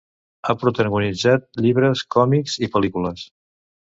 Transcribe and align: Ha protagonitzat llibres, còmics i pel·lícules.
Ha 0.47 0.53
protagonitzat 0.61 1.45
llibres, 1.65 2.03
còmics 2.17 2.57
i 2.69 2.75
pel·lícules. 2.77 3.27